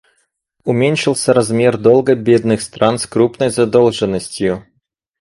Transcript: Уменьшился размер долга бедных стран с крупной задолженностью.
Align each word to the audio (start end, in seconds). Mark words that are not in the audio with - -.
Уменьшился 0.65 1.31
размер 1.31 1.77
долга 1.77 2.15
бедных 2.15 2.63
стран 2.63 2.97
с 2.97 3.05
крупной 3.05 3.51
задолженностью. 3.51 4.65